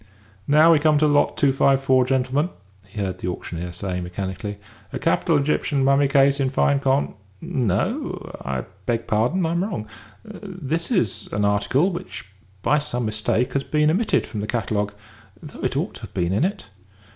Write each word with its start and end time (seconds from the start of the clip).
"Now 0.47 0.71
we 0.71 0.79
come 0.79 0.97
to 0.97 1.05
Lot 1.05 1.37
254, 1.37 2.05
gentlemen," 2.05 2.49
he 2.87 2.99
heard 2.99 3.19
the 3.19 3.27
auctioneer 3.29 3.71
saying, 3.71 4.01
mechanically; 4.01 4.57
"a 4.91 4.97
capital 4.97 5.37
Egyptian 5.37 5.83
mummy 5.83 6.07
case 6.07 6.39
in 6.39 6.49
fine 6.49 6.79
con 6.79 7.13
No, 7.39 8.35
I 8.43 8.63
beg 8.87 9.05
pardon, 9.05 9.45
I'm 9.45 9.63
wrong. 9.63 9.87
This 10.25 10.89
is 10.89 11.29
an 11.31 11.45
article 11.45 11.91
which 11.91 12.25
by 12.63 12.79
some 12.79 13.05
mistake 13.05 13.53
has 13.53 13.63
been 13.63 13.91
omitted 13.91 14.25
from 14.25 14.39
the 14.41 14.47
catalogue, 14.47 14.93
though 15.39 15.61
it 15.61 15.77
ought 15.77 15.93
to 15.93 16.01
have 16.01 16.13
been 16.15 16.33
in 16.33 16.45
it. 16.45 16.71